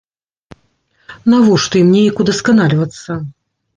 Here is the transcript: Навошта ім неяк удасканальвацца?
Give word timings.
Навошта 1.33 1.73
ім 1.83 1.89
неяк 1.99 2.15
удасканальвацца? 2.25 3.11